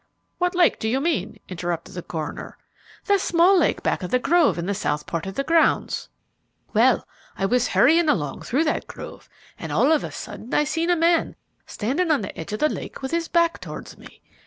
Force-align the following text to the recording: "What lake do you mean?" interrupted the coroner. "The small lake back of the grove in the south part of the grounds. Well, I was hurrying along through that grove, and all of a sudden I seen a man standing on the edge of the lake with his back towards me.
"What 0.39 0.55
lake 0.55 0.79
do 0.79 0.87
you 0.89 0.99
mean?" 0.99 1.39
interrupted 1.47 1.93
the 1.93 2.01
coroner. 2.01 2.57
"The 3.05 3.19
small 3.19 3.55
lake 3.55 3.83
back 3.83 4.01
of 4.01 4.09
the 4.09 4.17
grove 4.17 4.57
in 4.57 4.65
the 4.65 4.73
south 4.73 5.05
part 5.05 5.27
of 5.27 5.35
the 5.35 5.43
grounds. 5.43 6.09
Well, 6.73 7.07
I 7.37 7.45
was 7.45 7.67
hurrying 7.67 8.09
along 8.09 8.41
through 8.41 8.63
that 8.63 8.87
grove, 8.87 9.29
and 9.59 9.71
all 9.71 9.91
of 9.91 10.03
a 10.03 10.11
sudden 10.11 10.51
I 10.55 10.63
seen 10.63 10.89
a 10.89 10.95
man 10.95 11.35
standing 11.67 12.09
on 12.09 12.21
the 12.21 12.35
edge 12.35 12.51
of 12.51 12.61
the 12.61 12.67
lake 12.67 13.03
with 13.03 13.11
his 13.11 13.27
back 13.27 13.59
towards 13.61 13.95
me. 13.95 14.23